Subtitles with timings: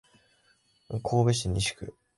[1.03, 1.93] 神戸市西区